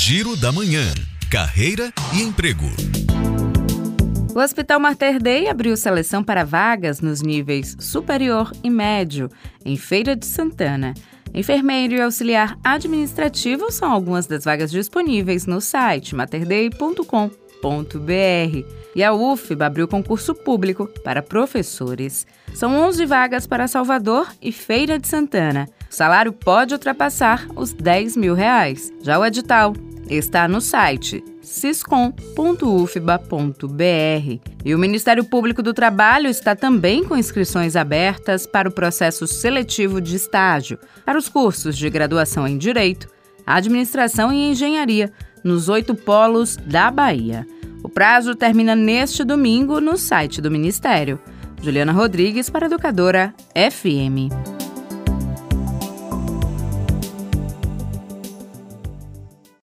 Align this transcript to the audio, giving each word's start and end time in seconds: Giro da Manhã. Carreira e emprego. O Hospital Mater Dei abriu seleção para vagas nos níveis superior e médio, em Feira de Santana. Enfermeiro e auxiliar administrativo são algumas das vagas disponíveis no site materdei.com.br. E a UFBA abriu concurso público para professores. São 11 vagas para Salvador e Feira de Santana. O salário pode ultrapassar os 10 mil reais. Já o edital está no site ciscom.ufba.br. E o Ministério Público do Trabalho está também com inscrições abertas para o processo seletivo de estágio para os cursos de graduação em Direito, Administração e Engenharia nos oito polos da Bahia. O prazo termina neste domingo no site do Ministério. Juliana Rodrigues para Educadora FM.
Giro 0.00 0.36
da 0.36 0.52
Manhã. 0.52 0.94
Carreira 1.28 1.92
e 2.14 2.22
emprego. 2.22 2.66
O 4.32 4.38
Hospital 4.38 4.78
Mater 4.78 5.20
Dei 5.20 5.48
abriu 5.48 5.76
seleção 5.76 6.22
para 6.22 6.44
vagas 6.44 7.00
nos 7.00 7.20
níveis 7.20 7.76
superior 7.80 8.52
e 8.62 8.70
médio, 8.70 9.28
em 9.64 9.76
Feira 9.76 10.14
de 10.14 10.24
Santana. 10.24 10.94
Enfermeiro 11.34 11.94
e 11.94 12.00
auxiliar 12.00 12.56
administrativo 12.62 13.72
são 13.72 13.90
algumas 13.90 14.28
das 14.28 14.44
vagas 14.44 14.70
disponíveis 14.70 15.46
no 15.46 15.60
site 15.60 16.14
materdei.com.br. 16.14 17.32
E 18.94 19.02
a 19.04 19.12
UFBA 19.12 19.66
abriu 19.66 19.88
concurso 19.88 20.32
público 20.32 20.88
para 21.02 21.22
professores. 21.22 22.24
São 22.54 22.72
11 22.72 23.04
vagas 23.04 23.48
para 23.48 23.66
Salvador 23.66 24.28
e 24.40 24.52
Feira 24.52 24.96
de 24.96 25.08
Santana. 25.08 25.68
O 25.90 25.94
salário 25.94 26.32
pode 26.32 26.72
ultrapassar 26.72 27.48
os 27.56 27.72
10 27.72 28.16
mil 28.16 28.34
reais. 28.34 28.92
Já 29.02 29.18
o 29.18 29.26
edital 29.26 29.72
está 30.08 30.48
no 30.48 30.60
site 30.60 31.22
ciscom.ufba.br. 31.42 34.40
E 34.64 34.74
o 34.74 34.78
Ministério 34.78 35.24
Público 35.24 35.62
do 35.62 35.72
Trabalho 35.72 36.28
está 36.28 36.54
também 36.54 37.04
com 37.04 37.16
inscrições 37.16 37.76
abertas 37.76 38.46
para 38.46 38.68
o 38.68 38.72
processo 38.72 39.26
seletivo 39.26 40.00
de 40.00 40.16
estágio 40.16 40.78
para 41.04 41.18
os 41.18 41.28
cursos 41.28 41.76
de 41.76 41.88
graduação 41.88 42.46
em 42.46 42.58
Direito, 42.58 43.08
Administração 43.46 44.32
e 44.32 44.50
Engenharia 44.50 45.12
nos 45.42 45.68
oito 45.68 45.94
polos 45.94 46.56
da 46.56 46.90
Bahia. 46.90 47.46
O 47.82 47.88
prazo 47.88 48.34
termina 48.34 48.74
neste 48.74 49.24
domingo 49.24 49.80
no 49.80 49.96
site 49.96 50.40
do 50.40 50.50
Ministério. 50.50 51.18
Juliana 51.62 51.92
Rodrigues 51.92 52.50
para 52.50 52.66
Educadora 52.66 53.34
FM. 53.54 54.57